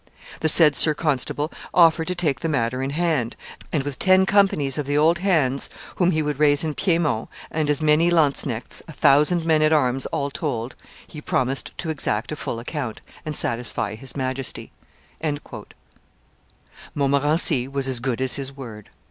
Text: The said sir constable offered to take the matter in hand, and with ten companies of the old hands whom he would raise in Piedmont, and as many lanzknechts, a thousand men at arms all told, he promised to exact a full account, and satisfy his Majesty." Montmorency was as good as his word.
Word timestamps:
The 0.39 0.49
said 0.49 0.75
sir 0.75 0.95
constable 0.95 1.51
offered 1.75 2.07
to 2.07 2.15
take 2.15 2.39
the 2.39 2.49
matter 2.49 2.81
in 2.81 2.89
hand, 2.89 3.35
and 3.71 3.83
with 3.83 3.99
ten 3.99 4.25
companies 4.25 4.79
of 4.79 4.87
the 4.87 4.97
old 4.97 5.19
hands 5.19 5.69
whom 5.97 6.09
he 6.09 6.23
would 6.23 6.39
raise 6.39 6.63
in 6.63 6.73
Piedmont, 6.73 7.29
and 7.51 7.69
as 7.69 7.83
many 7.83 8.09
lanzknechts, 8.09 8.81
a 8.87 8.93
thousand 8.93 9.45
men 9.45 9.61
at 9.61 9.71
arms 9.71 10.07
all 10.07 10.31
told, 10.31 10.73
he 11.05 11.21
promised 11.21 11.77
to 11.77 11.91
exact 11.91 12.31
a 12.31 12.35
full 12.35 12.57
account, 12.59 12.99
and 13.27 13.35
satisfy 13.35 13.93
his 13.93 14.15
Majesty." 14.15 14.71
Montmorency 16.95 17.67
was 17.67 17.87
as 17.87 17.99
good 17.99 18.21
as 18.21 18.37
his 18.37 18.57
word. 18.57 18.89